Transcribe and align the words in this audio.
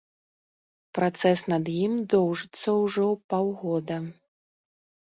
Працэс 0.99 1.39
над 1.53 1.69
ім 1.85 1.93
доўжыцца 2.15 2.69
ўжо 2.83 3.07
паўгода. 3.31 4.03